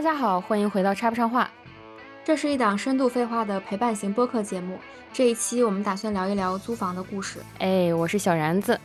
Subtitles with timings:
[0.00, 1.50] 大家好，欢迎回到插不上话。
[2.24, 4.78] 这是一档深度废话的陪伴型播客节目。
[5.12, 7.38] 这一期我们打算聊一聊租房的故事。
[7.58, 8.80] 哎，我是小然子，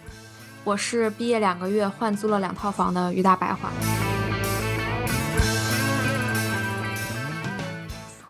[0.65, 3.71] 我是毕业两个月换租了两套房的于大白话。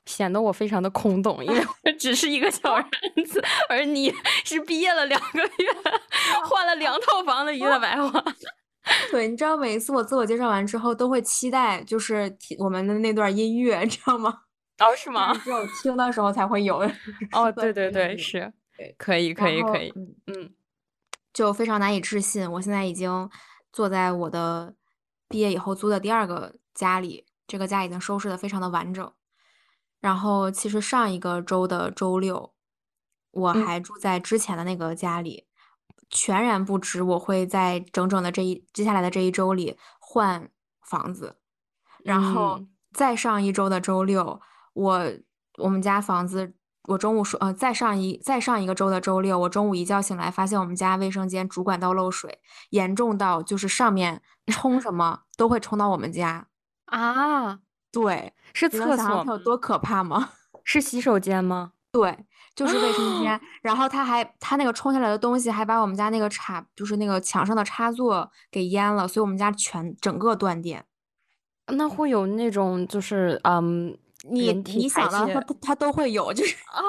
[0.05, 2.87] 显得我非常的空洞，因为 我只是一个小然
[3.25, 4.13] 子，而你
[4.43, 5.49] 是毕业了两个月
[6.45, 8.23] 换了两套房的于大白话。
[9.11, 14.41] 对，你知道每一次我自我介绍完之后，都会期待就是听我们的那段音乐，你知道吗？
[14.79, 15.33] 哦，是吗？
[15.37, 16.77] 只有听的时候才会有。
[17.31, 18.53] 哦，对对对，是，
[18.97, 19.91] 可以可以可以，
[20.27, 20.53] 嗯，
[21.33, 23.29] 就非常难以置信，我现在已经
[23.71, 24.75] 坐在我的
[25.29, 29.11] 毕业以后租的第二个家里，这个家已经收拾的非常的完整。
[30.01, 32.53] 然后其实上一个周的周六，
[33.31, 35.47] 我还住在之前的那个家里。
[36.09, 40.49] 全然不知我会在整整的这一接下来的这一周里换
[40.81, 41.37] 房子，
[42.03, 42.61] 然后
[42.93, 44.39] 再上一周的周六，
[44.73, 45.11] 我
[45.57, 46.53] 我们家房子，
[46.89, 56.47] 我中午说呃再上一再上一个周的周六，我中午一觉醒来，发现我们家卫生间主管道漏水，严重到就是上面冲什么都会冲到我们家
[56.85, 57.59] 啊！
[57.91, 60.31] 对，是厕所有多可怕吗？
[60.63, 61.71] 是洗手间吗？
[62.01, 62.25] 对。
[62.55, 70.85] 就是卫生间，然后他还他那个冲下来的东西还把我们家那个插，就是那个墙上的插座给淹了，所以我们家全整个断电。
[71.67, 73.97] 那会有那种就是嗯，
[74.29, 76.79] 你你想到他他都会有，就是啊，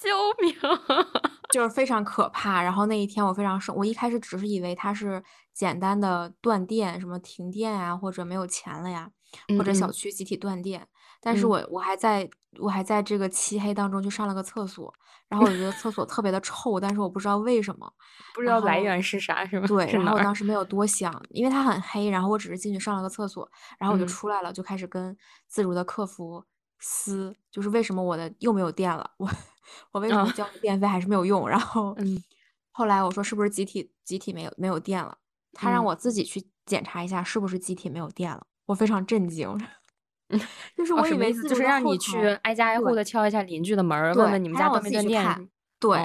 [0.00, 0.08] 救
[0.40, 0.56] 命，
[1.52, 2.62] 就是非常可怕。
[2.62, 5.22] 然后那一天我非常生，我一开始只是以为他是
[5.52, 9.10] 简单的断电，什么停电呀，或者没有钱了呀，
[9.58, 10.88] 或者小区集体断电。
[11.24, 14.92] 但是我我还在我还在这个漆黑当中去上了个厕所，
[15.26, 17.92] 然后我觉得厕所特别的臭，但是我不知道为什么，
[18.34, 19.66] 不知道来源是啥，是吗？
[19.66, 25.16] 对，然后我当时没有多想，因为它很黑，然后我只是进去上了个厕所，然后我就出来了，就开始跟
[25.48, 26.44] 自如的客服
[26.78, 29.28] 撕，就是为什么我的又没有电了，我
[29.92, 31.48] 我为什么交电费还是没有用？
[31.48, 31.96] 然后
[32.70, 35.18] 后来我说是不是集体集体没有没有电了？
[35.52, 39.58] 他让我自己去检查一下是不是集体没有电了，我非常震惊。
[40.76, 45.48] 就是我以为就是让你去挨家挨户的敲一下邻居的门，问问你们家断没断电。
[45.78, 45.98] 对，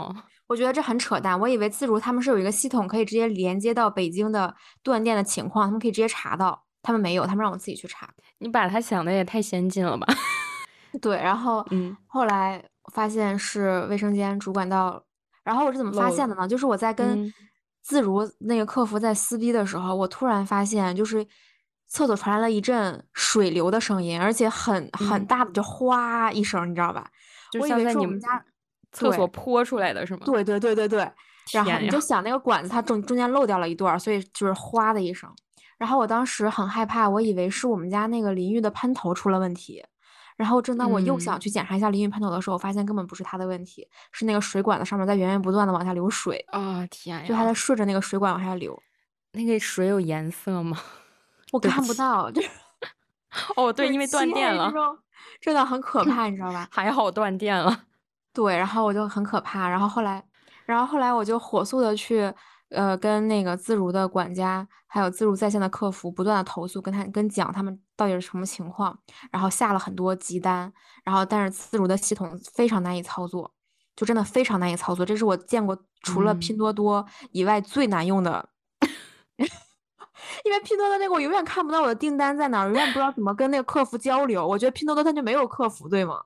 [0.48, 1.40] 我觉得这很扯淡。
[1.40, 4.54] 我以为自如他们是有一个系统可以直接连接到北京的
[4.84, 6.66] 断电的情况，他们可以直接查到。
[6.82, 8.10] 他们没有，他们让我自己去查。
[8.40, 10.08] 你把他想的也太先进了吧？
[11.02, 12.64] 对，然后嗯，后来
[12.94, 15.02] 发现是卫生间主管道。
[15.44, 16.48] 然后我是怎么发现的呢？
[16.48, 17.34] 就是我在跟
[17.82, 21.26] 自如那个客服在撕逼的时候，我突然发现就是。
[21.90, 27.06] 厕所传来了一阵水流的声音，而且很很大的，就哗一声，你知道吧？
[27.52, 28.42] 就像在你们家
[28.92, 30.22] 厕所泼出来的是吗？
[30.24, 31.12] 对对对对对。
[31.52, 35.28] 然后你就想那个管子它中中间漏掉了一段，所以就是哗的一声。
[35.80, 39.84] 然后我当时很害怕，我以为是我们家那个淋浴的喷头出了问题。
[40.38, 46.38] 然后正当我又想去检查一下淋浴喷头的时候，我发现根本不是它的问题，是那个水管子上面在源源不断的往下流水。
[46.52, 47.26] 啊天呀！
[47.28, 48.80] 就还在顺着那个水管往下流。
[49.32, 50.78] 那个水有颜色吗？
[51.52, 52.50] 我看不到，就是
[53.56, 54.72] 哦，对，因为断电了，
[55.42, 56.68] 真的很可怕，你知道吧？
[56.72, 57.86] 还好断电了，
[58.34, 60.24] 对，然后我就很可怕，然后后来，
[60.66, 62.32] 然后后来我就火速的去，
[62.70, 68.98] 呃，跟那个自如的管家，还有自如在线的客服不断的投诉，跟他跟讲他们到底是什么情况，
[69.32, 70.72] 然后下了很多急单，
[71.04, 73.52] 然后但是自如的系统非常难以操作，
[73.96, 78.50] 就真的非常难以操作，这是我见过除了拼多多以外最难用的。
[80.44, 84.46] 因为拼多多那个我永远看不到我的订单在哪儿，永远不知道怎么跟那个客服交流。
[84.48, 86.22] 我觉得拼多多它就没有客服，对吗？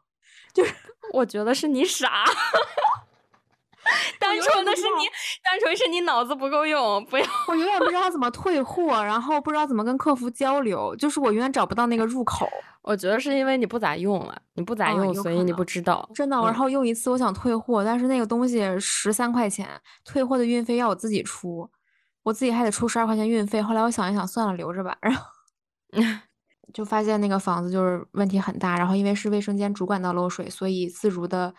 [0.54, 0.74] 就是
[1.14, 2.24] 我觉得是你傻，
[4.20, 5.06] 单纯的是你，
[5.44, 7.04] 单纯是你脑子不够用。
[7.06, 12.48] 不要，我永远不知道怎么退货，然后不知道怎么跟客服交流，就是我永远找不到那个入口。
[12.84, 16.08] 我觉得是因为你不咋用了，你不咋用，所以你不知道。
[16.14, 19.68] 真的，然后用一次我想退货，但是那个东西十三块钱，
[20.06, 21.70] 退货的运费要我自己出。
[22.24, 24.98] 我自己还得出十二块钱运费，后来我想一想，算了，留着吧。
[25.02, 25.22] 然后
[26.74, 31.54] 就发现那个房子就是问题很大，然后因为是卫生间主管道漏水，所以自如的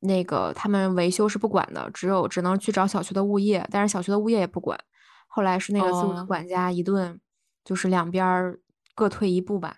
[0.00, 4.78] 那个他们维修是不管的，只有只能去找小区的物业，但是小区的物业也不管。
[5.26, 7.20] 后来是那个自如的管家一顿
[7.64, 8.58] 就是两边
[8.94, 9.76] 各退一步吧，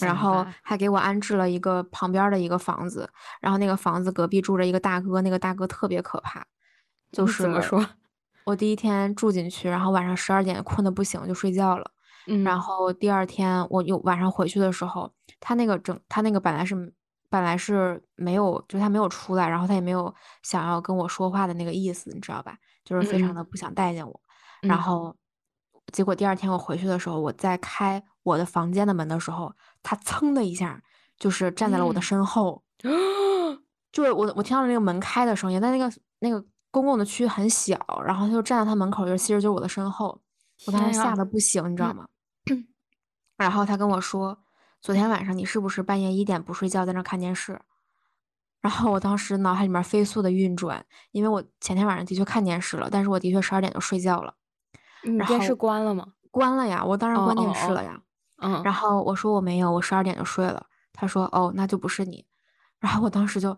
[0.00, 3.08] 然后还给我安置了一个旁边的一个房子，
[3.40, 6.44] 然后那个房子隔壁住着一个大哥，那个大哥特别可怕，
[7.12, 7.86] 就是怎么说？
[8.48, 11.90] 我第一天住进去，然后晚上十二点困得不行就睡觉了。
[12.26, 16.74] 嗯，然后第二天我又晚上回去的时候，他那个整他那个本来是
[17.28, 22.56] 本来是没有，就他没有出来，然后他也没有想要跟我说话的那个意思，你知道吧？
[22.86, 24.18] 就是非常的不想待见我。
[24.62, 25.14] 然后
[25.92, 29.52] 结果第二天我回去的时候，我在开我的房间的门的时候，
[29.82, 30.82] 他噌的一下
[31.18, 32.62] 就是站在了我的嗯身后，
[33.92, 36.42] 就是我我听到了那个门开的声音，但那个那个
[36.78, 40.20] 公共的区域很小，然后他就站在他门口，就其实就是我的身后，
[40.66, 42.06] 我当时吓得不行，你知道嗯吗？
[43.36, 44.38] 然后他跟我说，
[44.80, 47.60] 昨天晚上你是不是半夜一点不睡觉在那看电视？
[48.60, 54.34] 然后我当时脑海里面飞速的运转，因为我前天晚上的确看电视了，但是我的确十二点就睡觉了，
[55.02, 56.14] 然你电视关了吗？
[56.30, 58.00] 关了呀，我当然关电视了呀。
[58.40, 60.66] 嗯，然后我说我没有，我十二点就睡了。
[60.92, 62.26] 他说哦，那就不是你。
[62.80, 63.56] 然后我当时就，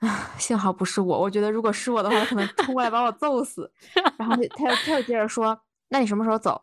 [0.00, 1.20] 啊， 幸好不是我。
[1.20, 3.70] 我觉得如果是我的话，他可能冲过来把我揍死。
[4.18, 5.58] 然后他他又他又接着说，
[5.88, 6.62] 那你什么时候走？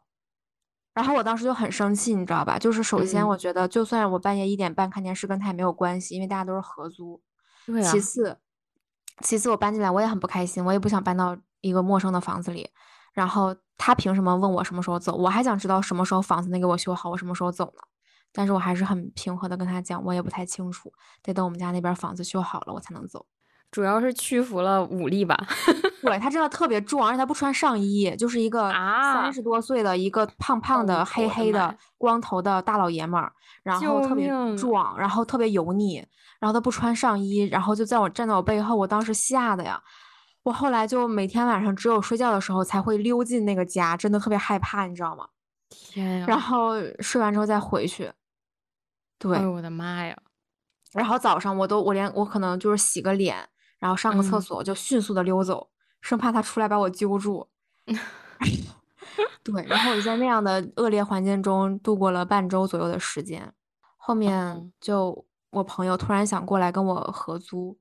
[0.93, 2.59] 然后我当时就很生气，你知道吧？
[2.59, 7.19] 就是首先嗯我觉得，就算我半夜一点半看电视，跟他也没有关系，因为大家都是合租。
[7.65, 8.37] 对啊其，次，
[9.21, 12.69] 其次我搬进来我也很不开心，我也不想搬到一个陌生的房子里。
[13.13, 15.15] 然后他凭什么问我什么时候走？
[15.15, 17.81] 我还想知道什么时候房子能给我修好，我什么时候走呢？
[18.33, 20.91] 但是我还是很平和的跟他讲，我也不太清楚，
[21.21, 23.25] 得等我们家那边房子修好了我才能走。
[23.71, 25.35] 主要是屈服了武力吧。
[26.03, 33.31] 对他真的特别壮，而且他不穿上衣，就是一个啊三十多岁的一个胖胖的、哦黑黑的光头的大老爷们儿，
[33.63, 34.27] 然后特别
[34.57, 36.05] 壮，然后特别油腻，
[36.39, 39.81] 然后他不穿上衣，然后就在我站在我背后，我当时吓得呀，
[40.43, 45.25] 我后来就每天晚上只有睡觉的时候才会溜进那个家，真的特别害怕，你知道吗？
[45.69, 46.25] 天呀！
[46.27, 48.11] 然后睡完之后再回去，
[49.17, 50.17] 对，哎呦我的妈呀！
[50.91, 53.49] 然后早上我都我连我可能就是洗个脸，
[53.79, 55.69] 然后上个厕嗯所就迅速的溜走，
[56.01, 57.49] 生怕他出来把我揪住。
[59.43, 63.53] 对，然后我就在那样的恶劣环境中度过了半周左右的时间。
[63.97, 67.77] 后面哦就我朋友突然想过来跟我合租，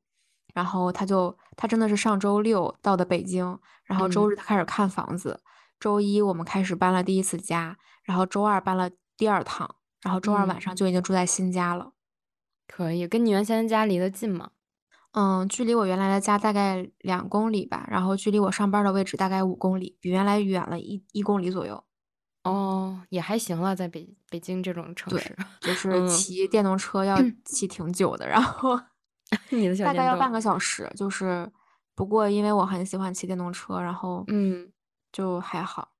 [0.54, 5.40] 然后他就他真的是上周六到的北京，然后周嗯日他开始看房子，
[5.78, 11.92] 周一我们开始搬了第一次家，然后周二搬了第二趟，然后周二晚嗯上就已经住在新家了。
[12.68, 14.50] 可以，跟你原先家离得近吗？
[15.12, 21.84] 嗯，距离我原来的家大概两公里吧，然后距离我上班的位置大概五公里，比原来远了一一公里左右。
[22.44, 28.80] 哦，也还行了，在北北京这种城市， 就是嗯骑电动车要骑挺久的，然后
[29.50, 30.90] 你的 小大概要半个小时。
[30.96, 31.50] 就是
[31.94, 34.72] 不过因为我很喜欢骑电动车，然后嗯，
[35.12, 35.90] 就还好。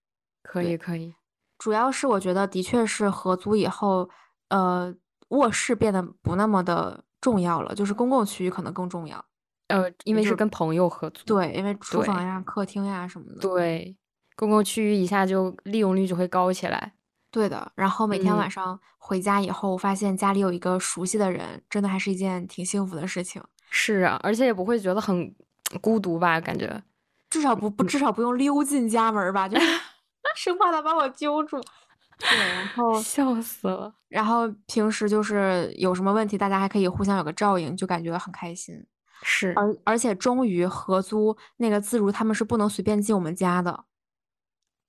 [0.42, 1.14] 可以可以，
[1.62, 4.10] 主要是我觉得的确是合租以后，
[4.48, 4.92] 呃，
[5.28, 9.24] 卧室变得不那么的重要了，就是公共区域可能更重要。
[9.68, 13.38] 呃，因为是跟朋友合租，对，因为厨房呀、客厅呀什么的。
[13.40, 13.96] 对，
[14.34, 16.94] 公共区域一下就利用率就会高起来。
[17.30, 23.40] 对的，然后每天晚嗯上回家以后，发现家里有一个熟悉的人，真的还是一件挺幸福的事情。
[23.70, 25.32] 是啊，而且也不会觉得很
[25.80, 26.40] 孤独吧？
[26.40, 26.82] 感觉
[27.30, 29.66] 至少不不至少不用溜进家门儿吧，就是
[30.34, 31.60] 生怕他把我揪住。
[32.18, 33.92] 对，然后 笑死了。
[34.08, 38.86] 然后平时就是有什么问题，大家还可以互相有个照应，就感觉很开心。
[39.22, 43.84] 是，而而且终于合租那个自如他们是不能随便进我们家的，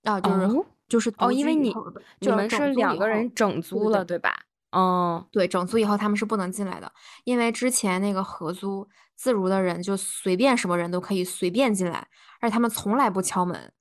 [0.03, 1.73] 啊，就是、哦就是哦，因为你
[2.19, 4.35] 你们是两个人整租的了，对吧？
[4.75, 6.91] 嗯，对，整租以后他们是不能进来的，
[7.23, 12.07] 因为之前那个合租自如的人就随便什么人都可以随便进来，
[12.41, 13.71] 而且他们从来不敲门。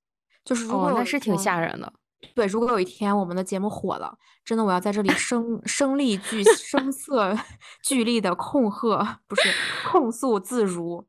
[0.45, 1.93] 就是如果哦，那是挺吓人的。
[2.35, 7.37] 对，如果有一天我们的节目火了，真的我要在这里 声声力俱声色
[7.83, 9.43] 俱厉的控吓，不是
[9.89, 11.05] 控诉自如，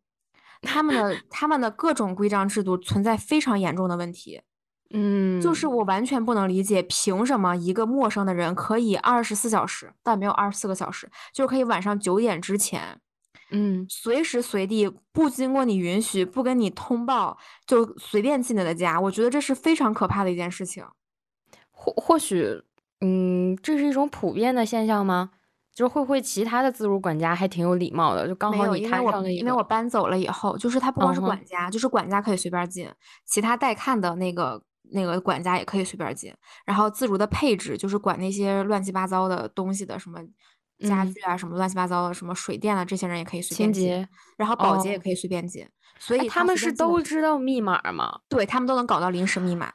[0.62, 4.42] 他们的他们的各种规章制度存在非常严重的问题。
[4.96, 13.00] 嗯，就是我完全不能理解，凭什么一个陌生的人可以二十四小时，但没有二十四个小时，就是可以晚上九点之前，
[13.53, 19.00] 嗯，随时随地不经过你允许，不跟你通报，就随便进你的家。
[19.00, 20.83] 我觉得这是非常可怕的一件事情。
[21.72, 22.62] 或或许，
[23.01, 25.31] 嗯，这是一种普遍的现象吗？
[25.74, 32.88] 就是会不会其他的自如管家还挺有礼貌的，就刚好你因为我摊上了一个，因为我搬走了以后，就是他不光是管家，就是管家可以随便进，
[33.25, 36.31] 其他带看的那个那个管家也可以随便进。
[36.63, 40.19] 然后自如的配置就是管那些乱七八糟的东西的，什么
[40.84, 44.08] 家嗯具啊，什么乱七八糟的，什么水电啊，这些人也可以随便接。
[44.38, 48.20] 然后保洁也哦可以随便接，所哎，以他们是都知道密码吗？
[48.30, 49.72] 对他们都能搞到临时密码。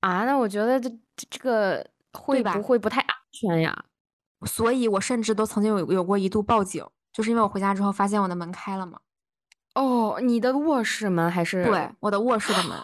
[0.00, 3.84] 啊，那我觉得这这这个会不会不太安全呀？
[4.46, 9.00] 所以我甚至都曾经有有过一度报警，就是因为我回家之后发现我的门开了嘛。
[9.74, 12.78] 哦，你的卧室门还是对，我的卧室的门。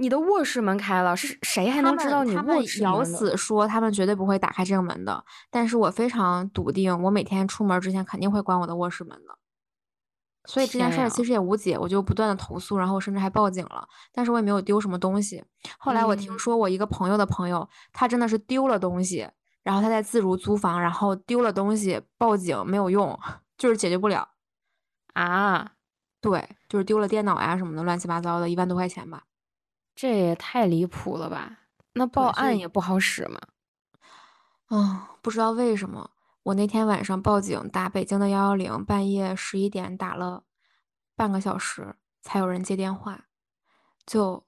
[0.00, 3.18] 你的卧室门开了，是谁还能知道你们他们卧室咬门的？
[3.18, 9.36] 死说他们绝对不会打开这个门的，但是我非常笃定，我每天出门之前肯定会关我的卧室门的。
[10.44, 15.44] 所以这件事儿其实也无解，我就不断的投诉，然后甚至还报警了，但是我也没有丢什么东西。
[15.78, 19.28] 后来我听说我一个朋友的朋友，他真的是丢了东西，
[19.64, 23.18] 然后他在自如租房，然后丢了东西报警没有用，
[23.58, 24.28] 就是解决不了
[25.14, 25.72] 啊。
[26.20, 29.24] 对，就是丢了电脑呀什么的，乱七八糟的，一万多块钱吧。
[30.00, 31.58] 这也太离谱了吧？
[31.94, 33.40] 那报案也不好使吗？
[34.66, 36.12] 啊，不知道为什么，
[36.44, 40.44] 我那天晚上报警打北京的幺幺零，半夜十一点打了
[41.16, 43.24] 半个小时才有人接电话。
[44.06, 44.46] 就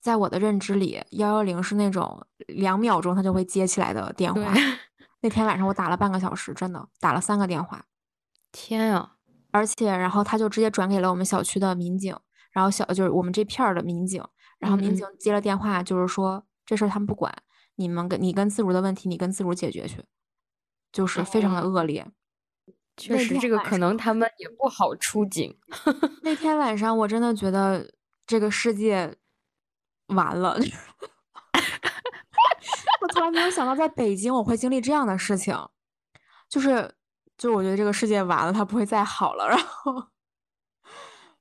[0.00, 4.52] 在我的认知里，幺幺零是那种两秒钟他就会接起来的电话。
[5.22, 7.84] 那天晚上我打了半个小时，真的打了三个电话。
[8.50, 9.14] 天啊！
[9.52, 12.18] 而且，然后他就直接转给了我们小区的民警，
[12.50, 14.20] 然后小就是我们这片儿的民警。
[14.60, 17.34] 然后民警接了电话，就是说这事儿他们不管，
[17.74, 20.04] 你们跟你跟自如的问题，你跟自如解决去，
[20.92, 22.06] 就是非常的恶劣。
[22.96, 25.56] 确实，这个可能他们也不好出警。
[26.22, 27.90] 那天晚上我真的觉得
[28.26, 29.16] 这个世界
[30.08, 30.58] 完了，
[33.00, 35.56] 我从来没有想到在北京我会经历这样的事情，
[36.50, 36.94] 就是
[37.38, 40.09] 就我觉得这个世界完了，它不会再好了，然后。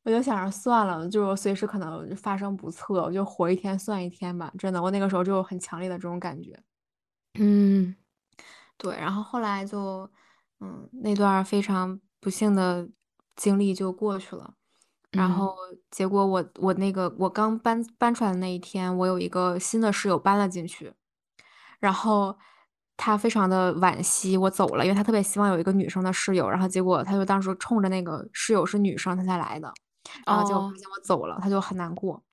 [0.09, 4.51] 我就想着算了，就随时可能发生不测，我就活一天算一天吧。
[4.57, 6.59] 真的，我那个时候就有很强烈的这种感觉。
[7.39, 7.95] 嗯，
[8.75, 8.95] 对。
[8.97, 10.09] 然后后来就，
[10.61, 12.89] 嗯，那段非常不幸的
[13.35, 14.55] 经历就过去了。
[15.11, 15.55] 然后
[15.91, 20.91] 结果我我那个我刚搬搬出来的那一天，我有一个新的室友搬了进去，
[21.79, 22.35] 然后
[22.97, 26.49] 他非常的惋惜我走了，因为他特别希望有一个女生的室友。
[26.49, 29.71] 然后结果他就当时冲着那个室友是女生，他才来的。
[30.25, 32.23] 然后就发现我走了，他就很难过。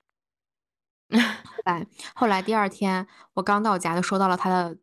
[1.09, 4.77] 后来，后来第二天我刚到家，就收到了他的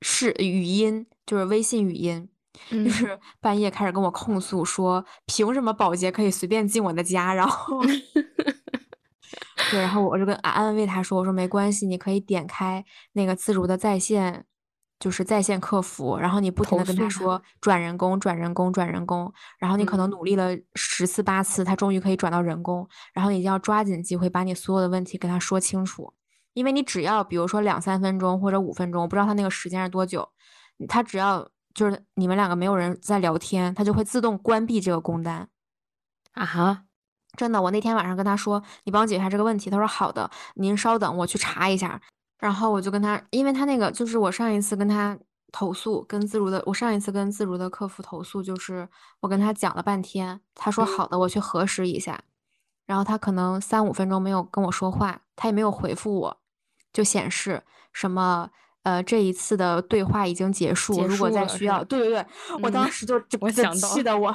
[0.00, 2.28] 是语音，就是微信语音，
[2.70, 7.34] 就是半夜开始跟我控诉说，凭什么保洁可以随便进我的家？
[7.34, 7.82] 然后，
[9.70, 14.46] 对，然后我就跟安安慰他说，我说没关系，你可以点开那个自如的在线。
[14.98, 17.40] 就是在线客服，然后你不停的跟他说。
[17.60, 26.12] 转人工、转人工、转人工，然后你可能努力了十次八次，他终于可以转到人工，然后你就要抓紧机会把你所有的问题跟他说清楚，
[26.54, 30.28] 因为你只要比如说两三分钟或者五分钟，我不知道他那个时间是多久，
[30.88, 35.48] 他只要就是你们两个没有人在聊天，他就会自动关闭这个工单。
[36.32, 36.84] 啊哈，
[37.36, 42.00] 真的，我那天晚上跟他说，你帮我解决一下这个问题，他说好的，您稍等，我去查一下。
[42.38, 45.18] 然后我就跟他，因为他那个就是我上一次跟他
[45.50, 48.88] 投诉，跟自如的，我上一次跟自如的客服投诉，就是
[49.20, 52.22] 我跟他讲了半天，他说好的，我去核实一下，
[52.86, 56.40] 然后他可能三五分钟没有跟我说话，他也没有回复我，
[56.92, 58.48] 就显示什么
[58.84, 62.26] 呃这一次的对话已经结束，如果再需要，对对对，
[62.62, 64.28] 我当时就我想气 的我，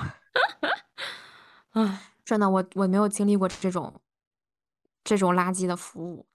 [1.71, 4.01] 啊，真的我我没有经历过这种
[5.05, 6.25] 这种垃圾的服务，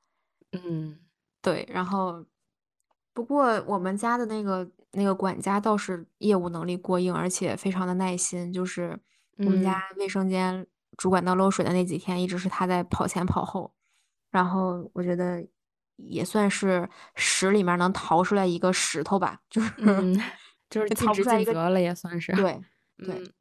[0.52, 1.00] 嗯。
[1.48, 2.24] 对，然后，
[3.14, 8.52] 不过我们家的那个那个管家倒是业务能力过硬，而且非常的耐心。
[8.52, 8.98] 就是
[9.38, 13.72] 我们家卫生间主管道漏水的那几天，一直是他在跑前跑后。
[14.30, 15.42] 然后我觉得
[15.96, 19.72] 也算是屎里面能逃出来一个石头吧，就是
[20.68, 22.32] 就是尽职尽责了，也算是。
[22.32, 22.60] 对
[22.98, 23.32] 对，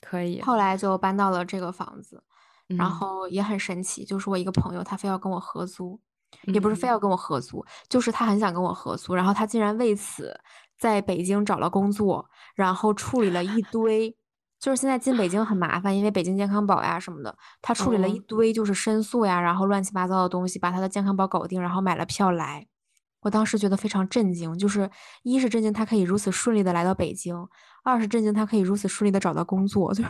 [0.00, 0.40] 可以。
[0.40, 2.22] 后来就搬到了这个房子，
[2.68, 6.00] 然后也很神奇，就是我一个朋友，他非要跟我合租。
[6.42, 10.38] 也不是非要跟我合租，就是他很想跟我合租，然后他竟然为此
[10.78, 14.16] 在北京找了工作，然后处理了一堆，
[14.58, 22.66] 就是现在进北京很麻烦，因为北京健康宝呀什么的，他处理了一堆就是申诉呀，然后乱七八糟的东西，把他的健康宝搞定，然后买了票来。
[23.20, 24.90] 我当时觉得非常震惊，就是
[25.22, 27.34] 一是震惊他可以如此顺利的来到北京，
[27.82, 30.04] 二是震惊他可以如此顺利的找到工作，就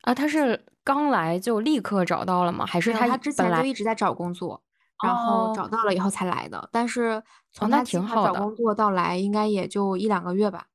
[0.00, 2.66] 啊，他是刚来就立刻找到了吗？
[2.66, 4.64] 还是他他之前就一直在找工作？
[5.02, 10.66] 然后找到了以后才来的，但是从他计划找工作到来，应该也就一两个月吧。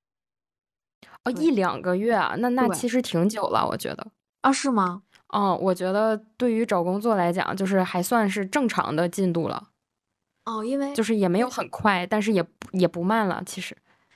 [1.24, 4.08] 哦，一两个月啊，那那其实挺久了，我觉得。
[4.42, 5.02] 啊，是吗？
[5.30, 9.70] 哦，我觉得对于找工作来讲，就是还算是正常的进度了。
[10.46, 13.42] 哦，因为就是也没有很快，但是也也不慢了。
[13.46, 13.76] 其实，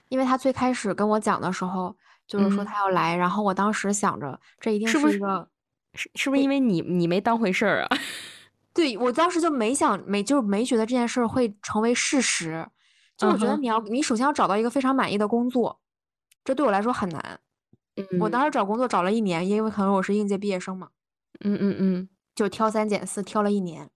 [0.10, 1.96] 因为他最开始跟我讲的时候，
[2.28, 5.50] 就是说他要来，然后我当时想着，这一定是一个，
[5.96, 7.98] 是是不是因为你你没当回事儿啊？
[8.80, 12.66] 对我当时就没想没就没觉得这件事会成为事实，
[13.18, 15.82] 就我觉得你要你首先要找到一个非常满意的工作，
[16.46, 17.42] 这对我来说很难。
[18.22, 20.88] 我当时找工作找了一年，因为可能我是应届毕业生嘛。
[21.42, 23.90] 嗯嗯嗯，就挑三拣四挑了一年，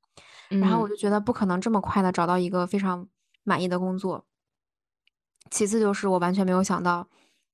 [0.49, 3.07] 然后我就觉得不可能这么快的找到一个非常
[3.45, 4.25] 满意的工作。
[5.49, 7.07] 其次就是我完全没有想到，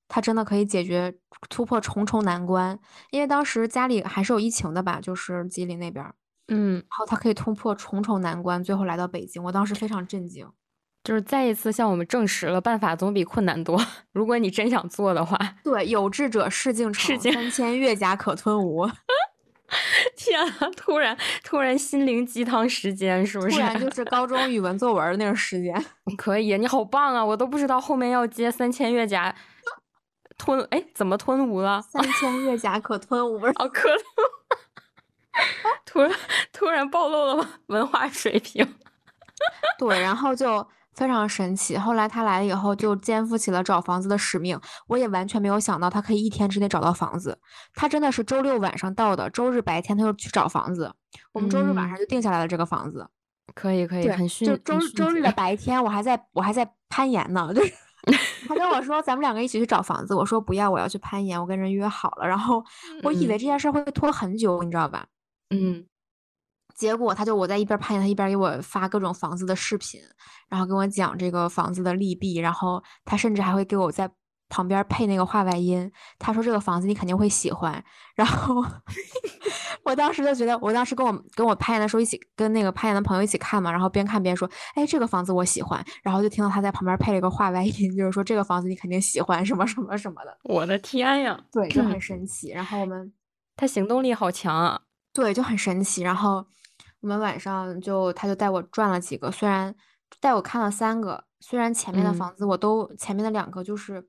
[0.07, 2.79] 它真的可以解决突破重重难关。
[3.11, 6.15] 因为当时家里还是有疫情的吧，就是吉林那边儿，
[6.49, 10.47] 嗯，然后他可以突破重重难关，最后来到北京，我当时非常震惊。
[11.03, 13.81] 就是再一次向我们证实了办法总比困难多。
[14.11, 18.85] 如果你真想做的话，对，有志者事竟成，三千越甲可吞吴。
[20.17, 20.69] 天啊！
[20.75, 23.55] 突然，突然心灵鸡汤时间是不是？
[23.55, 25.73] 突然就是高中语文作文那种时间。
[26.17, 27.23] 可以，你好棒啊！
[27.23, 29.33] 我都不知道后面要接三千越甲
[30.37, 31.81] 吞，哎，怎么吞吴了？
[31.81, 33.89] 三千越甲可吞吴，好可。
[35.85, 36.11] 突然，
[36.51, 38.75] 突然暴露了文化水平。
[39.77, 40.67] 对，然后就。
[40.95, 41.77] 非常神奇。
[41.77, 44.59] 后来他来了以后，就肩负起了找房子的使命。
[44.85, 47.39] 我也完全没有想到他可以一天之内找到房子。
[47.73, 50.93] 他真的是周六晚上到的，周日白天他就去找房子。
[51.31, 53.07] 我们周日晚上就定下来了这个房子。
[53.55, 57.49] 可以可以，很迅就周周日的白天，我还在我还在攀岩呢。
[57.55, 57.73] 就是
[58.49, 62.27] 他跟我说咱们两个一起去找房子，我说不要，我要去攀岩，我跟人约好了。
[62.27, 62.61] 然后
[63.03, 65.05] 我以为这件事会拖很久，你知道吧？
[65.49, 65.85] 嗯。
[66.75, 69.99] 结果他就我在一边攀岩，他一边给我发各种房子的视频，
[70.47, 74.09] 然后跟我讲这个房子的利弊，然后他甚至还会给我在
[74.47, 75.91] 旁边配那个话外音。
[76.17, 77.83] 他说这个房子你肯定会喜欢。
[78.15, 78.63] 然后
[79.83, 85.83] 我当时就觉得，我当时跟我跟我攀岩的时候一起跟那个攀岩的朋友一起看嘛，然后边看边说，哎，这个房子我喜欢。
[86.01, 90.37] 然后就听到他在旁边配了一个话外音，就是说这个房子你肯定喜欢什么什么什么的。
[90.43, 92.51] 我的天呀，对，就很 神奇。
[92.51, 93.11] 然后我们
[93.57, 94.79] 他行动力好强啊，
[95.13, 96.01] 对，就很神奇。
[96.03, 96.45] 然后。
[97.01, 99.73] 我们晚上就，他就带我转了几个，虽然
[100.19, 104.05] 带我看了三个，虽然前面的房子我都前面的两个就是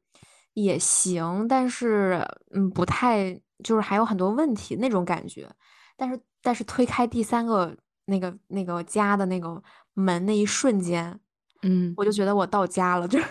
[0.54, 5.48] 也行，但是嗯不太就是还有很多问题那种感觉，
[5.96, 7.76] 但是但是推开第三个
[8.06, 9.62] 那个那个家的那个
[9.94, 11.20] 门那一瞬间，
[11.62, 13.24] 嗯，我就觉得我到家了，就 是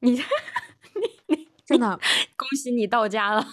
[0.00, 0.22] 你 你
[1.26, 2.00] 你真的
[2.36, 3.46] 恭喜你到家了，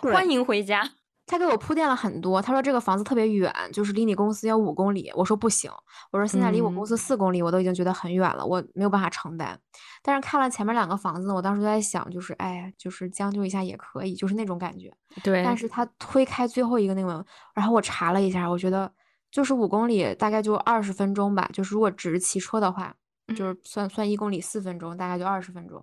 [0.00, 0.92] 欢迎回家。
[1.26, 5.10] 他给我铺垫了很多，他说这个房子特别远，就是离你公司要五公里。
[5.14, 5.70] 我说不行，
[6.10, 9.58] 我说现在离我公司四公里，我都已经觉得很远了，我没有办法承担。
[10.02, 14.92] 但是看了前面两个房子，我当时就在想，就是哎呀，就是将就一下也可以，就是那种感觉。
[15.22, 15.42] 对。
[15.42, 18.92] 但是他推开最后一个那个，然后我查了一下，我觉得
[19.30, 22.94] 就是五公里大概就二十分钟吧，就是如果只是骑车的话，
[23.34, 25.82] 就是算算一公里四分钟，大概就二十分钟。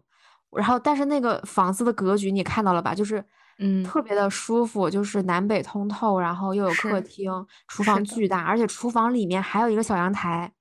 [0.52, 2.94] 然后但是那个房子的格局你看到了吧？
[2.94, 3.26] 就是。
[3.64, 7.32] 嗯，特别的舒服，就是南北通透，然后又有客厅，
[7.68, 10.52] 厨房巨大，而且厨房里面还有一个小阳台。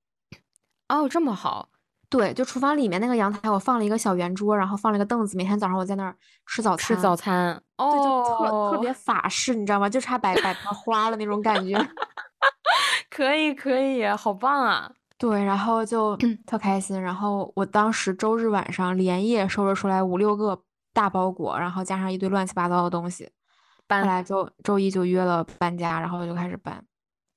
[0.91, 1.71] 哦，这么好。
[2.11, 6.15] 对，就厨房里面那个阳台，我放了一个小圆桌，然后放了一个凳子，每天早上我在那儿
[6.47, 6.97] 吃早餐。
[6.97, 7.63] 吃早餐。
[7.79, 7.91] 哦。
[7.91, 9.89] 对，就特特别法式，你知道吗？
[9.89, 11.75] 就差摆摆盆花了那种感觉。
[13.09, 14.93] 可以，可以，好棒啊！
[15.17, 17.01] 对，然后就特开心。
[17.01, 20.61] 然后我当时周日晚上连夜收拾出来五六个。
[21.01, 23.27] 大包裹，然后加上一堆乱七八糟的东西，
[23.87, 26.85] 搬来周周一就约了搬家，然后就开始搬。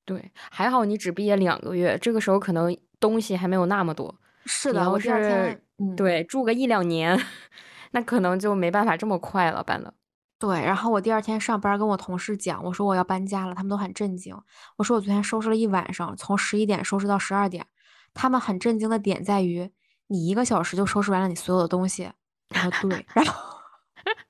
[0.04, 4.14] 对，还好你只毕业两个月，这个时候可能东西还没有那么多。
[4.46, 5.62] 是的，我第二天，
[5.96, 7.18] 对，住个一两年，
[7.92, 9.94] 那可能就没办法这么快了搬的。
[10.38, 14.36] 对，然后我第二天上班跟我同事讲，我说我要搬家了，他们都很震惊。
[14.76, 17.66] 我说我昨天收拾了一晚上，从十一点收拾到十二点，
[18.14, 19.72] 他们很震惊的点在于，
[20.08, 22.12] 你一个小时就收拾完了你所有的东西。
[22.50, 23.53] 然后对， 然后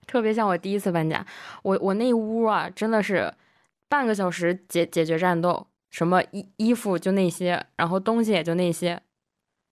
[0.06, 1.26] 特别像我第一次搬家，
[1.64, 3.34] 我我那屋啊，真的是
[3.90, 9.02] 半个小时解解决战斗，什么衣衣服就那些，然后东西也就那些，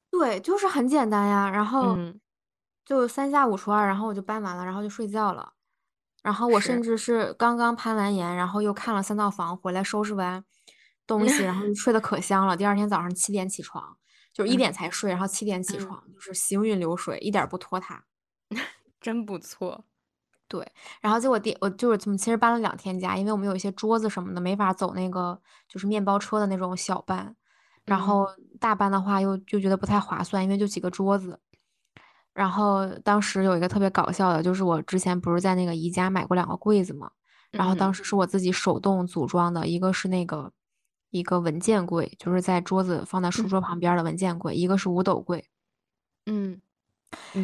[0.10, 1.50] 对，就是很简单呀。
[1.50, 1.98] 然后
[2.86, 5.54] 就三下五除二，然后我就搬完了，然后就睡觉了。
[6.24, 10.44] 然后我甚至是刚刚攀完岩，然后又看了三套房，回来收拾完
[11.08, 12.56] 东西，然后就 睡得可香了。
[12.56, 13.98] 第二天早上七点起床，
[14.34, 18.04] 就是一点才睡，然后七点起床，就是行云流水，一点不拖沓。
[19.02, 19.84] 真不错，
[20.52, 20.70] 对。
[21.00, 27.34] 然后结果第我就是，其实搬了两天家，因为我们有一些桌子什么的没法走那个就是面包车的那种小搬，
[27.86, 28.28] 然后
[28.60, 31.40] 大搬的话又就觉得不太划算，因为就几个桌子。
[32.34, 37.10] 然后当时有一个特别搞笑的，就是我之前不是在那个宜家买过两个柜子嘛，
[37.52, 40.52] 然后当时是我自己手动组装的，一个是那个
[41.12, 45.50] 一个文件柜，就是在桌子放在书桌旁边的文件柜，一个是五斗柜，
[46.26, 46.60] 嗯。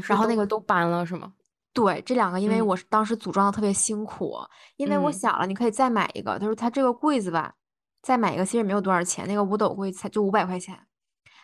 [0.08, 1.34] 然后那个都搬了是吗？
[1.78, 4.34] 对，这两个因为我是当时组装的特别辛苦，
[4.78, 6.40] 因为我想了，你可以再买一个。
[6.40, 7.54] 他说他这个柜子吧，
[8.02, 10.76] 再买一个其实没有多少钱，那个五斗柜才就五百块钱。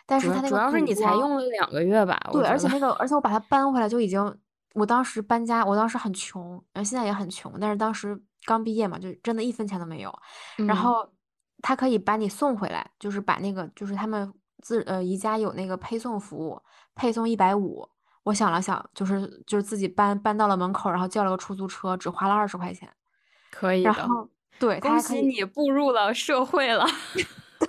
[0.06, 2.20] 但是它那个主要是你才用了两个月吧？
[2.32, 4.36] 对，而且那个 而且我把它搬回来就已经，
[4.74, 10.12] 我当时搬家，我当时很穷，然后现在也很穷，但是当时刚毕业嘛，就真的一分钱都没有。
[10.66, 11.08] 然后
[11.62, 14.30] 他可以把你送回来，就是把那个就是他们
[14.62, 16.60] 自呃宜家有那个配送服务，
[16.96, 17.88] 配送一百五。
[18.24, 22.88] 我想了想，就是就是自己搬搬到了门口，然后叫了个出租车，只花了二十块钱。
[23.50, 26.84] 可以的，然后对，恭喜你步入了社会了。
[27.60, 27.68] 对，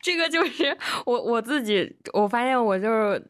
[0.00, 3.22] 这个就是我我自己，我发现我就是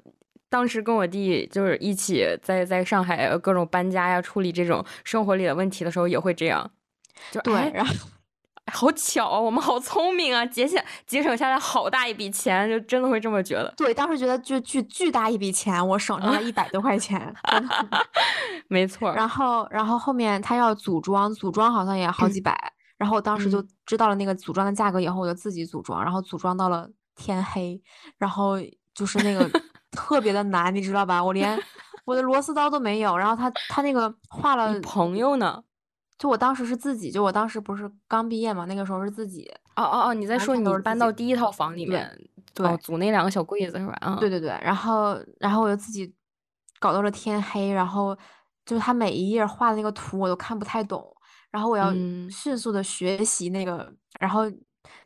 [0.49, 6.71] 当时跟我弟就是一起在在上海各种搬家呀，处理这种生活里的问题的时候，也会这样。
[7.31, 7.95] 就对，哎然后
[8.73, 13.73] 好巧啊，我们好聪明啊，节省节省下来好大一笔钱，就真的会这么觉得。
[13.77, 17.33] 对，当时觉得就巨巨大一笔钱，我省下来一百多块钱。
[18.69, 22.73] 没错，然后，然后后面他要组装，组装好像也好几百。
[22.99, 27.81] 然后我当时就嗯知道了那个组装的价格以后，我就自己组装，然后组装到了天黑，
[28.19, 28.57] 然后
[28.95, 29.49] 就是那个
[29.93, 31.23] 特别的难，你知道吧？
[31.23, 31.57] 我连
[32.05, 35.63] 我的螺丝刀都没有，然后他他那个画了，朋友呢？
[36.19, 42.11] 就我当时是自己，就我当时不是刚毕业嘛，那个时候是自己，哦哦哦，你在说你是搬到第一套房里面，
[42.55, 42.67] 对。
[42.67, 43.97] 哦，组那两个小柜子是吧？
[44.01, 46.15] 嗯，对对对，然后然后我就自己
[46.79, 48.17] 搞到了天黑，然后
[48.65, 51.15] 就是他每一页画的那个图我都看不太懂，
[51.51, 52.31] 然后我要嗯。
[52.31, 54.43] 迅速的学习那个，然后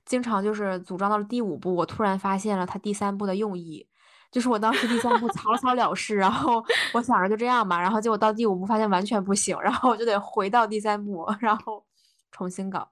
[0.07, 3.87] 经常就是组装到了第五步，我突然发现了他第三步的用意，
[4.30, 6.64] 就是我当时第三部草草了事，然后
[6.94, 11.84] 我想着就这样吧，然后结果到第五部发现完全不行，然后我就得回到第三部，然后
[12.30, 12.88] 重新搞。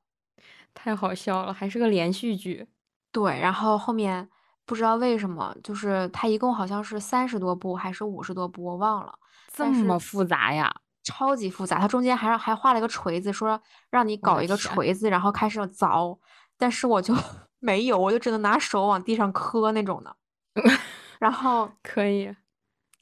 [0.74, 2.68] 太好笑了，还是个连续剧。
[3.10, 4.28] 对，然后后面
[4.66, 9.14] 不知道为什么，就是它一共好像是三十多部还是五十多部，我忘了，
[9.52, 10.72] 这么复杂呀？
[11.02, 11.78] 超级复杂。
[11.78, 16.18] 它中间还让还画了一个锤子，说让你搞一个锤子，然后开始凿，
[16.58, 17.14] 但是我就
[17.60, 20.16] 没有，我就只能拿手往地上磕那种的。
[21.18, 22.34] 然后， 可以，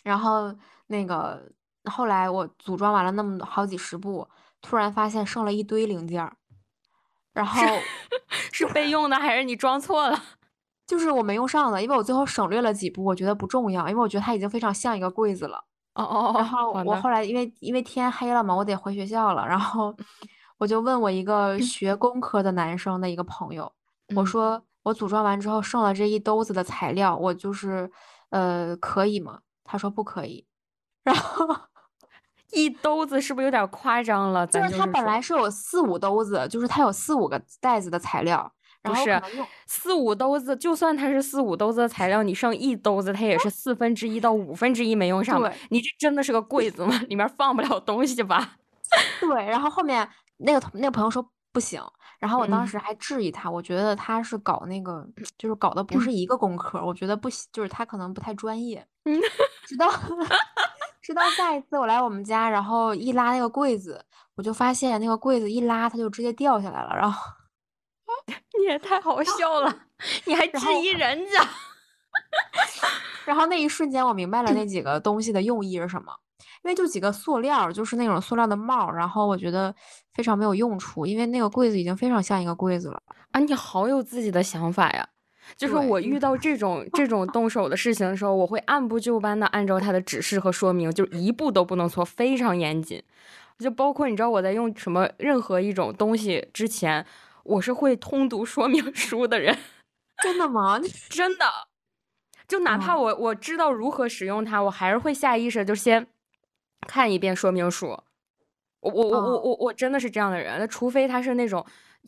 [0.05, 0.55] 然后
[0.87, 1.51] 那个
[1.85, 4.29] 后来我组装完了那么多好几十部，
[4.61, 6.37] 突然发现剩了一堆零件儿，
[7.33, 7.61] 然后
[8.53, 10.23] 是备用的还是你装错了？
[10.87, 15.65] 就是我没用上的，因为我最后省略了几步，我觉得不重要，因为我觉得它已经非常像一个柜子了。
[15.95, 19.97] 哦哦哦，然后我后来因为因为天黑了嘛，我得回学校了，然后
[20.59, 23.65] 我就问我一个学工科的男生的一个朋友，
[24.15, 27.91] 我嗯说我组装完之后剩了这一兜子的材料，我就是
[28.31, 29.41] 呃可以吗？
[29.65, 30.47] 他说不可以，
[31.03, 31.45] 然后
[32.53, 34.47] 一兜子是不是有点夸张了？
[34.47, 38.49] 就是是他本来是有四五兜子，就是他有四五个袋子的材料，
[38.81, 45.59] 然后可能用四五兜子，就算它是四五兜子的材料，你剩一兜子，它也是四分之一到五分之一没用上嘛对。
[45.71, 46.97] 你这真的是个柜子吗？
[47.11, 48.59] 里面放不了东西吧？
[49.21, 51.83] 对，然后后面那个同那个朋友说不行，
[52.19, 58.87] 然后我当嗯时还质疑他，我觉得他是搞那个就是搞的不是一个工科，我觉得不行，就是他可能不太专业。
[59.05, 59.21] 嗯
[59.67, 59.91] 直到
[61.03, 67.23] 直到下一次我来我们家，然后一拉那个柜子，我就发现那个柜子一拉它就直接掉下来了，然后
[68.59, 69.75] 你也太好笑了，
[70.25, 71.49] 你还质疑人家？
[73.25, 76.17] 然后那一瞬间我明白了那几个东西的用意是什么。
[76.65, 79.75] 因为就几个塑料，就是那种塑料的帽，然后我觉得
[80.15, 83.03] 非常没有用处，因为那个柜子已经非常像一个柜子了。
[83.33, 85.09] 啊，你好有自己的想法呀！
[85.57, 93.03] 就是我遇到这种这种 动手的事情的时候，我会按部就班的按照他的指示和说明，就一步都不能错，非常严谨。
[93.59, 97.07] 就包括你知道我在用什么任何一种东西之前，
[97.45, 99.57] 我是会通读说明书的人，
[100.23, 100.81] 真的吗？
[101.09, 101.47] 真的。
[102.49, 106.07] 就哪怕哦我我知道如何使用它，我还是会下意识就先
[106.87, 107.89] 看一遍说明书。
[108.81, 111.65] 我我我我哦我我真的是这样的人，那除非他是那种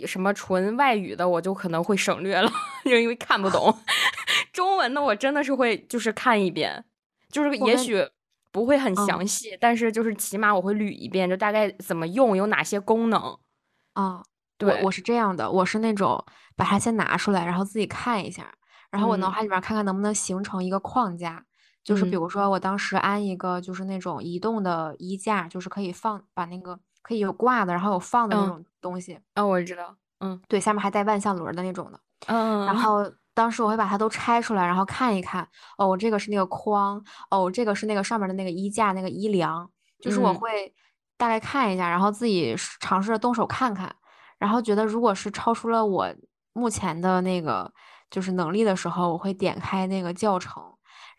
[0.07, 2.49] 什么纯外语的，我就可能会省略了，
[2.85, 3.77] 就因为看不懂。
[4.53, 6.85] 中文的我真的是会就是看一遍，
[7.31, 8.09] 就是也许
[8.53, 13.39] 不会很嗯详细，但是就是起码我会捋一遍，就大概怎么用，有哪些功能。
[13.95, 14.23] 啊，
[14.57, 18.53] 对我是这样的，我是那种把它先拿出来，然后自己看一下，
[18.91, 21.45] 然后我脑嗯海里面看看能不能形成一个框架。
[21.89, 22.21] 就是比嗯。
[22.21, 30.39] 如说我当时安一个就是那种移动的衣架，就是可以放把那个可以有挂的，然后有放的那嗯种东西，啊，我知道，嗯。
[30.49, 31.99] 对，下面还带万向轮儿的那种的。
[32.27, 35.49] 嗯，然后当时我会把它都拆出来，然后看一看，
[35.79, 40.35] 哦，这个是那个框，哦，这个是那个上面的那个衣架那个衣梁，就是我嗯。
[40.35, 40.75] 会
[41.17, 43.91] 大概看一下，然后自己尝试着动手看看，
[44.39, 46.15] 然后觉得如果是超出了我
[46.53, 47.73] 目前的那个
[48.11, 50.63] 就是能力的时候，我会点开那个教程，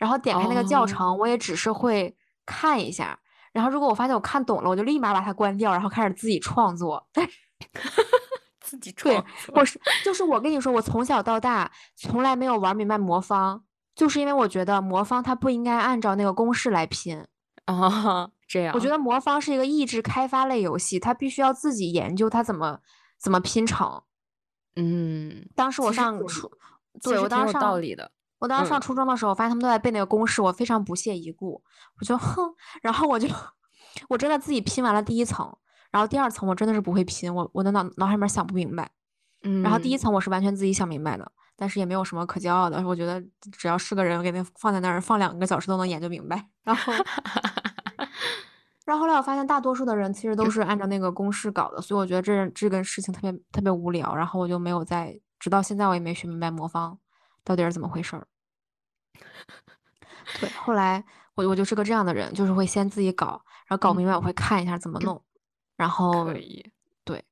[0.00, 3.16] 然后点开那个教哦程，我也只是会看一下。
[3.52, 7.06] 然后，如果我发现我看懂了，我就立马把它关掉，然后开始自己创作。
[8.60, 13.62] 自己对创，我是就是我跟你说，我从小到大从来没有玩明白魔方，
[13.94, 17.26] 就是因为我觉得魔方它不应该按照那个公式来拼。
[17.66, 22.78] 啊，这样，我觉得魔方是一个益智开发类游戏，它必须要自己研究它怎么
[23.18, 24.02] 怎么拼成。
[24.76, 26.48] 嗯，当时我上初，
[27.00, 28.10] 其实挺有对我当时上道理的。
[28.40, 31.62] 我当时上嗯初中的时候，发现他们都在背那个公式，我非常不屑一顾，
[32.00, 33.28] 我就哼，然后我就
[34.08, 35.56] 我真的自己拼完了第一层，
[35.92, 38.90] 然后第二层我真的是不会拼，我我的脑脑海里面想不明白，
[39.44, 43.22] 嗯，然后第一层我是完全自己想明白的，但是也没有什么可骄傲的，我觉得
[43.52, 46.92] 只要是个人，给那放在那儿放两个小时都能研究明白，然后。
[48.86, 54.12] 然后后来我发现，大多数的人其实都是按照那个公式搞的，所以我觉得这这个事情特别特别无聊。
[54.16, 56.98] 然后我就没有再，直到现在我也没学明白魔方
[57.44, 58.26] 到底是怎么回事儿。
[60.40, 61.02] 对，后来
[61.34, 65.20] 我我就是个这样的人，就是会先自己搞，然后搞明白我会看一下怎么弄，
[65.76, 66.64] 然后可以。
[67.04, 67.24] 对，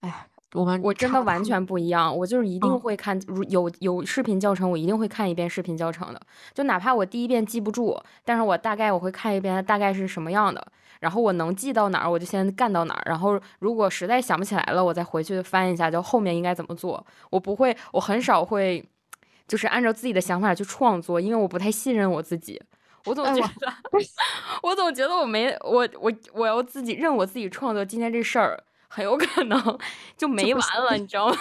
[0.00, 6.20] 哎呀，我们我真的完全不一样，我就是一定嗯会看，如有有视频教程，我一定会看一遍视频教程的。
[6.54, 10.64] 就哪怕我第一遍记不住，但是我大概我会看一遍它大概是什么样的，
[11.00, 13.02] 然后我能记到哪儿，我就先干到哪儿。
[13.06, 17.04] 然后如果实在想不起来了，我再回去翻一下，就后面应该怎么做。
[17.30, 18.84] 我不会，我很少会，
[19.46, 22.60] 就是按照自己的想法去创作，因为我不太信任我自己。
[23.04, 23.72] 我总觉得，
[24.62, 29.78] 我总觉得我没我我我要自己认我自己创作今天这事儿，很有可能
[30.16, 31.36] 就没完了，你知道吗？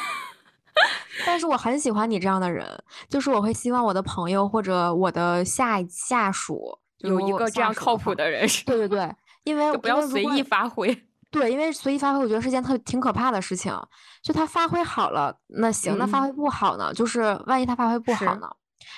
[1.26, 2.68] 但是我很喜欢你这样的人，
[3.10, 9.12] 就是我会希望我的朋友或者我的下下属有一个这样靠谱的人对对对，
[9.44, 10.96] 因为就不要随意发挥。
[11.39, 13.78] 对，因为随意发挥，我觉得是件特挺可怕的事情。
[14.24, 18.50] 就他发挥好了，那行；那发嗯挥不好呢，就是万一他发挥不好呢？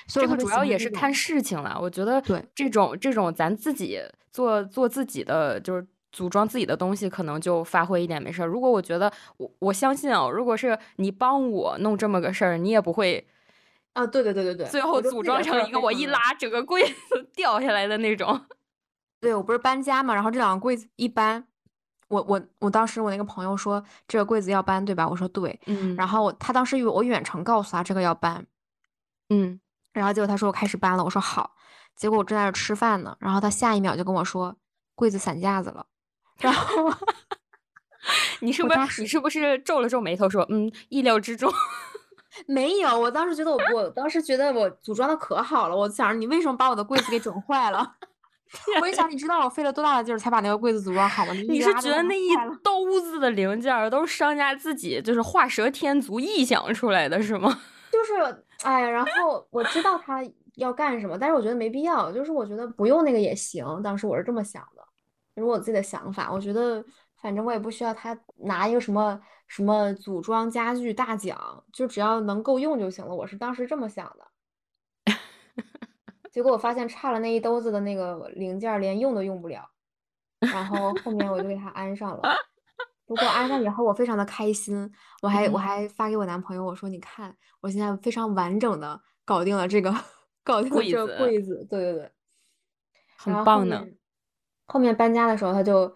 [0.07, 1.75] 所以这个主要也是看事情了。
[1.81, 3.99] 我觉得对这种这种咱自己
[4.31, 8.45] 做做自己的，就是组装自己的东西，可能就发挥一点没事儿。
[8.45, 13.27] 如果我觉得我我相信啊，如果是你帮我弄这么个事儿，你也不会
[13.93, 16.93] 啊，对对对对对，最后组装成一个我一拉整个柜子
[17.35, 18.45] 掉下来的那种。
[19.19, 21.47] 对我不是搬家嘛，然后这两个柜子一搬，
[22.09, 25.07] 我我我当时我那个朋友说这个柜子要搬对吧？
[25.07, 28.45] 我说对，嗯然后我他当时以为我远程告诉他这个要搬，
[29.29, 29.59] 嗯，
[29.93, 31.55] 然后结果他说我开始搬了，我说好，
[31.95, 34.55] 结果我正在这吃饭呢，然后他下一秒就跟我说
[34.95, 35.85] 柜子散架子了，
[36.39, 36.93] 然后
[38.39, 41.51] 你是不是你是不是皱了皱眉头说嗯意料之中？
[42.45, 47.95] 没有，我当时觉得我我当时觉得我组装的可好了，我想着你为什么把我的柜子给整坏了？
[48.81, 51.33] 我一想，你知道我费了多大的劲儿才把那个柜子组装好吗？
[51.33, 52.29] 你你是觉得那一
[52.63, 57.59] 兜子的零件儿都是商家自己就是画蛇添足臆想出来的是吗？
[57.91, 60.21] 就是哎呀，然后我知道他
[60.55, 63.65] 要干什么，但是我觉得没必要，就是我觉得不用那个也行。
[63.83, 64.83] 当时我是这么想的，
[65.35, 66.31] 这是我自己的想法。
[66.31, 66.83] 我觉得
[67.21, 73.13] 反正我也不需要他拿一个什么什么组装家具大奖，就只要能够用就行了。
[73.13, 74.25] 我是当时这么想的。
[76.37, 79.67] 结果我发现差了那一兜子的那个零件儿，连用都用不了。
[80.39, 82.21] 然后后面我就给它安上了。
[83.07, 84.87] 不过安上以后，我非常的开心，
[85.23, 89.91] 我还我嗯还发给我男朋友，我说你看，我现在非常完整的搞定了这个
[90.45, 92.11] 搞定了这个柜子柜子，对对对。
[93.17, 93.79] 很棒呢。
[93.79, 93.97] 面
[94.67, 95.91] 后面搬家的时候，他就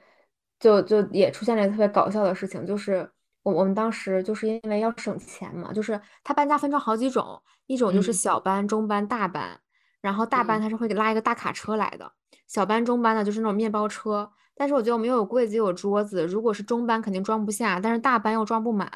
[0.59, 3.07] 就就也出现了一个特别搞笑的事情，就是
[3.43, 9.61] 我我们当时就是因为要省钱嘛，就是他搬家分成好几种，一种就是嗯小搬、中搬、大搬，
[10.01, 12.11] 然后大搬嗯他是会给拉一个大卡车来的，
[12.47, 14.31] 小班、中班呢就是那种面包车。
[14.55, 18.91] 但是我觉得我们又有柜子又有桌子，如果是中班肯定装不下，但是大班又装不满。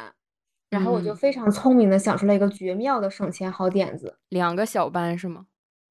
[0.70, 5.46] 然后我就嗯非常聪明的想出了一个绝妙的省钱好点子，两个小班是吗？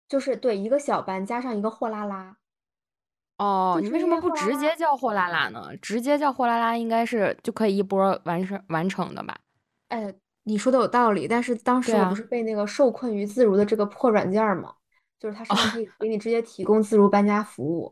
[0.08, 2.36] 就是对一个小班加上一个货拉拉。
[3.38, 5.70] 哦，你为什么不直接叫货拉拉呢？
[5.80, 9.36] 直接叫货拉拉应该是就可以一波儿完成完成的吧？
[9.88, 14.74] 哎，你说的有道理，但是当时我不是被那个受困于自如的这个破软件儿嘛，
[15.24, 17.90] 就是它上面可以给你直接提供自如搬家服务，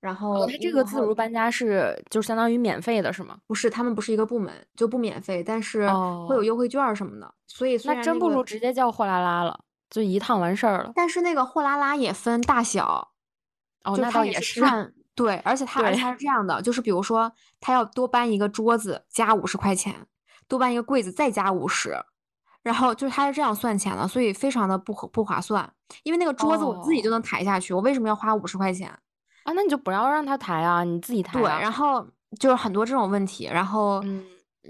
[0.00, 3.38] 然后哦，它这个自如搬家是就相当于免费的是吗？
[3.46, 5.86] 不是他们不是一个部门，就不免费，但是
[6.26, 9.56] 会有哦优惠券儿什么的，所以虽那真不如直接叫货拉拉了，
[9.88, 10.90] 就一趟完事儿了。
[10.96, 13.12] 但是那个货拉拉也分大小，
[13.84, 14.60] 哦，就那倒也是。
[15.14, 19.94] 对，而且 它而且对它是这样的，就是比如说他要多搬一个桌子加五十块钱，
[20.48, 21.96] 多搬一个柜子再加五十，
[22.64, 25.72] 然后就是他是这样算钱的，所以非常的不合不划算。
[26.02, 28.88] 因为那个桌子我自己就哦能抬下去，我为什么要花五十块钱？
[29.44, 31.60] 啊，那你就不要让他抬啊，你自己抬对，啊。
[31.60, 32.06] 然后
[32.40, 34.24] 就是很多这种问题，然后嗯，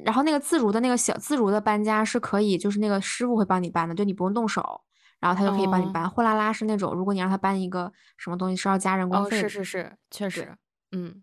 [0.04, 4.80] 然后那个自如的那个小自如的搬家是可以，就是那个师傅会帮你搬的，就你不用动手，
[5.20, 6.10] 然后他就可以帮你哦搬。
[6.10, 9.48] 货拉拉是那种，如果你让他搬一个什么东西是要加人工哦，是。
[9.48, 10.56] 是是，确实，
[10.90, 11.22] 嗯，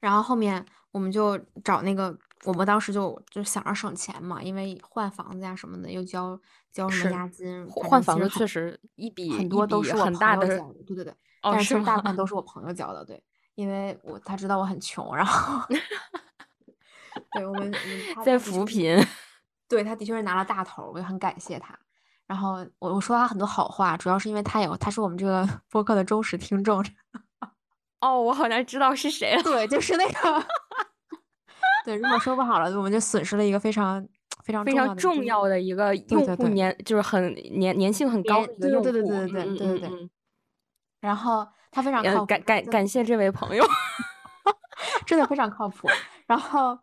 [0.00, 6.38] 然后后面我们就找那个，我们当时就就想着省钱嘛，因为换房子呀什么的，又交
[6.72, 12.16] 交什么押金，换房子确实一笔很多都是我很大的朋友交的，对对对，哦，但是大部分？
[12.16, 13.22] 都是我朋友交的，对，
[13.54, 15.62] 因为我他知道我很穷，然后
[17.32, 17.72] 对我们
[18.24, 18.98] 在扶贫。
[19.68, 21.78] 对他的确是拿了大头，我也很感谢他。
[22.26, 26.84] 然后我我说他很多好话，主要是因为他有他是我们这个播客的忠实听众。
[28.00, 29.42] 哦，我好像知道是谁了。
[29.42, 30.46] 对，就是那个。
[31.84, 34.06] 对，如果说不好了，我们就损失了一个非常
[34.44, 38.90] 非常非常重要的一个用户年，就是很年粘性很高的一个用户。
[38.90, 40.10] 对对对对对对对对。
[41.00, 43.64] 然后他非常靠感感感谢这位朋友，
[45.04, 45.88] 真的非常靠谱。
[46.26, 46.78] 然后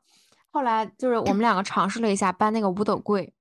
[0.51, 3.33] 后来就是我们两个尝试了一下搬那个五斗柜，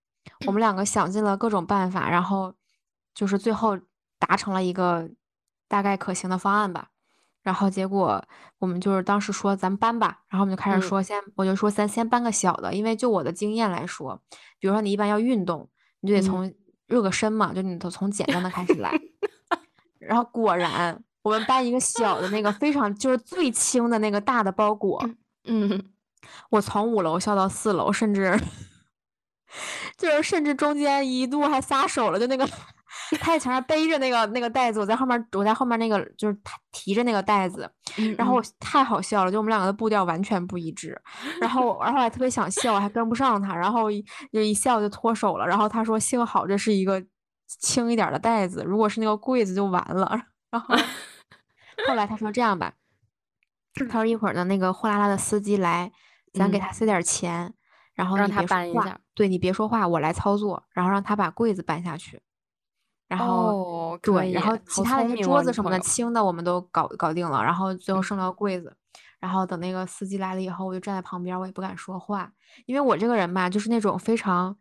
[0.46, 2.54] 我们两个想尽了各种办法，然后
[3.14, 3.76] 就是最后
[4.20, 5.10] 达成了一个
[5.66, 6.90] 大概可行的方案吧。
[7.42, 8.22] 然后结果
[8.58, 14.20] 我们就是当时说咱们搬吧，然后我们就开始说先，我就说咱先搬个小的，因为就我的经验来说，
[14.58, 15.68] 比如说你一般要运动，
[16.00, 16.52] 你就得从
[16.86, 18.92] 热个身嘛，就你都从简单的开始来。
[19.98, 25.02] 然后果然，我们搬一个小的那个非常就是最轻的那个大的包裹，
[25.44, 25.84] 嗯，
[26.50, 28.38] 我从五楼笑到四楼，甚至
[29.96, 32.46] 就是甚至中间一度还撒手了，就那个。
[33.16, 37.70] 他在前面背着那个那个袋子，我在后面，我在后面那个就是他提着那个袋子，
[38.16, 41.00] 然后太好笑了，就我们两个的步调完全不一致，
[41.40, 43.90] 然后然后还特别想笑，还跟不上他，然后
[44.32, 47.02] 就一笑就脱手了，然后他说幸好这是一个
[47.46, 50.76] 轻一点的袋子，如果是那个柜子就完了， 然后
[51.86, 52.72] 后来他说这样吧，
[53.74, 55.90] 他说一会儿呢那个货拉拉的司机来，
[56.34, 57.54] 咱给他塞点钱，
[57.94, 62.20] 然后让他搬一下，对你别说话，我来操作，然后让他把柜子搬下去。
[63.08, 68.76] 然后对，然后其他的一些桌子什么的轻的我们都搞搞定了，然后最后剩了个柜子。
[69.18, 72.30] 然后等那个司机来了以后，我就站在旁边，我也不敢说话，
[72.66, 74.56] 因为我这个人吧，就是那种非常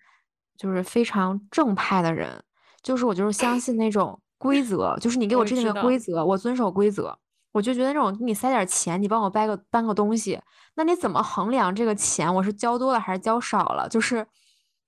[0.57, 2.43] 就是非常正派的人，
[2.81, 7.15] 就是我就是相信那种规则，就是你给我制定的规则，我遵守规则。
[7.51, 10.41] 我就觉得那种给你塞点钱，你帮我搬个搬个东西，
[10.75, 13.89] 那你怎么衡量这个钱我是交多了还是交少了？
[13.89, 14.25] 就是。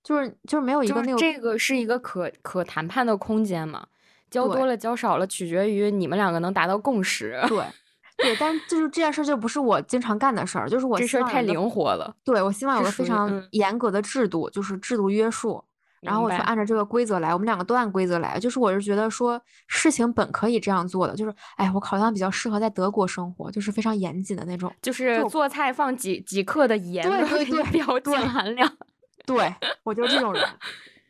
[0.10, 3.86] 就是就是没有一个那个，这个是一个可可谈判的空间嘛？
[4.32, 7.40] 交多了交少了，取决于你们两个能达到共识。
[7.48, 7.64] 对
[8.18, 12.12] 对，但就是这件事就不是我经常干的事儿，就是我这事儿太灵活了。
[12.24, 15.64] 对，我希望有个非常严格的制度，就是制度约束，
[16.02, 18.40] 然后我就按照这个规则来，我们两个都按规则来。
[18.40, 28.68] 就是我是觉得说事情本可以这样做的，就是哎，我好像比较适合在德国生活，就是非常严谨的那种，就是做菜放几几克的盐，对对对，标准含量。
[29.36, 30.44] 对我就是这种人，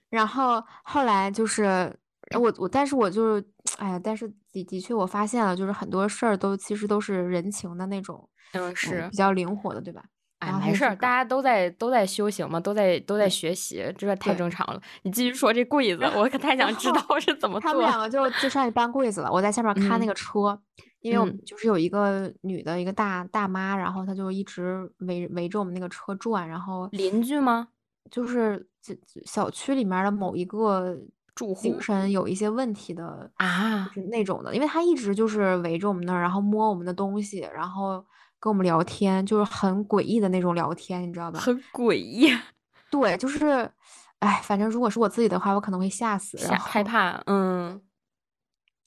[0.10, 1.95] 然后后来就是
[2.38, 3.45] 我我，但是我就是，
[3.77, 10.03] 哎呀，但是的的确我发现了，就是很多事儿都其实都是人情的那种，嗯，是比较灵活的，对吧？
[10.39, 14.82] 哎，没事儿，大家都在都在修行嘛，都在都在学习，这太正常了。
[15.03, 17.69] 你继续说这柜子，我可太想知道是怎么做。
[17.69, 20.58] 他们两个就就上去搬柜子了，我在下面看那个车，
[21.01, 27.67] 因为我们就是有一个女的一个大大妈，然后她就一直围围着我们那个车转，然后邻居吗？
[28.10, 30.98] 就是这小区里面的某一个
[31.36, 38.06] 住户精神有一些问题的啊，就是那种的，因为他一直就是围着我们那儿，然后摸我们的东西，然后
[38.39, 41.39] 跟我们聊天，就是很诡异的那种聊天，你知道吧？
[41.39, 42.30] 很诡异。
[42.91, 43.72] 对，就是，
[44.19, 47.80] 哎，反正如果是我自己的话，我可能会吓死，然后害怕，嗯。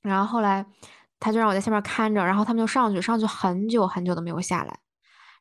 [0.03, 0.67] 然后后来
[1.21, 4.81] 他就让我在下面看着，然后他们就上去，上去很久很久都没有下来，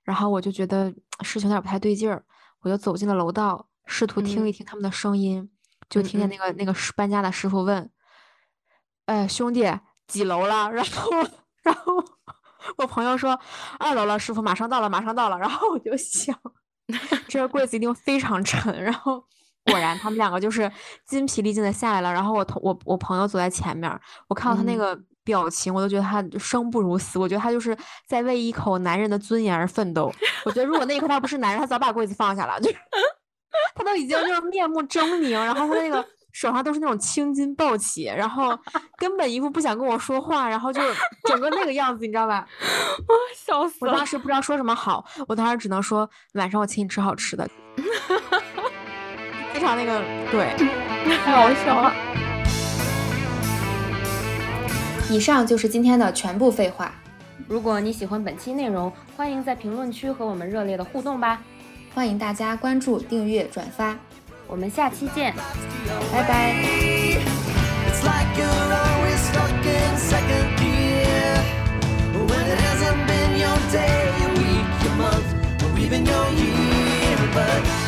[0.04, 2.24] 然后我就觉得事情有点不太对劲儿，
[2.62, 3.68] 我就走进了楼道。
[3.86, 5.50] 试图听一听他们的声音，
[5.90, 7.90] 就听见那个那个搬家的师傅问
[9.06, 9.70] ：“哎，兄弟，
[10.08, 11.12] 几楼了？” 然后，
[11.64, 12.04] 然后
[12.78, 13.38] 我朋友说
[13.80, 15.38] ：“二楼了，师傅马上到了，马上到了。
[15.40, 16.38] ”然后我就想，
[17.28, 18.74] 这个柜子一定非常沉。
[18.82, 19.24] 然后
[19.66, 20.72] 果然，他们两个就是
[21.06, 22.14] 筋疲力尽的下来了。
[22.14, 23.92] 然后我同我我朋友走在前面，
[24.28, 27.20] 我看到他那个表情，我都觉得他生不如死。
[27.20, 30.12] 我觉得他就是在为一口男人的尊严而奋斗。
[30.46, 32.60] 我觉得如果那一刻他不是男人，他早把柜子放下了。
[32.60, 32.72] 就。
[33.76, 38.58] 他都已经就是面目狰狞，然后他那个手上都是那种青筋暴起，然后
[38.98, 40.82] 根本一副不想跟我说话，然后就
[41.26, 42.48] 整个那个样子，你知道吧？
[43.08, 43.92] 我笑死了！
[43.92, 47.50] 我当时不知道说什么好，我当时只能说晚上我请你吃好吃的，
[49.54, 50.56] 非常那个对，
[51.26, 51.94] 太好笑了。
[55.10, 56.94] 以上就是今天的全部废话。
[57.50, 61.42] 如果你喜欢本期内容，欢迎在评论区和我们热烈的互动吧。
[61.94, 63.98] 欢迎大家关注订阅转发。
[64.48, 65.34] 我们下期见。
[66.12, 66.92] 拜拜。
[75.92, 77.18] Even your year.
[77.34, 77.81] But